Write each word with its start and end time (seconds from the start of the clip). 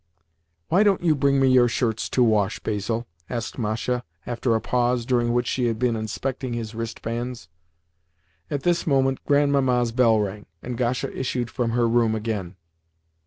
"Why 0.69 0.81
don't 0.81 1.03
you 1.03 1.13
bring 1.13 1.39
me 1.39 1.47
your 1.49 1.67
shirts 1.67 2.09
to 2.09 2.23
wash, 2.23 2.57
Basil?" 2.57 3.05
asked 3.29 3.59
Masha 3.59 4.03
after 4.25 4.55
a 4.55 4.59
pause, 4.59 5.05
during 5.05 5.31
which 5.31 5.45
she 5.45 5.67
had 5.67 5.77
been 5.77 5.95
inspecting 5.95 6.53
his 6.53 6.73
wrist 6.73 7.03
bands. 7.03 7.49
At 8.49 8.63
this 8.63 8.87
moment 8.87 9.23
Grandmamma's 9.25 9.91
bell 9.91 10.19
rang, 10.19 10.47
and 10.63 10.75
Gasha 10.75 11.15
issued 11.15 11.51
from 11.51 11.69
her 11.73 11.87
room 11.87 12.15
again. 12.15 12.55